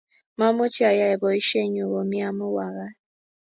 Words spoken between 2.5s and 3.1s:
wakat